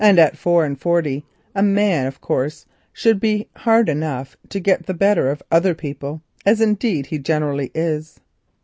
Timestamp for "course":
2.21-2.65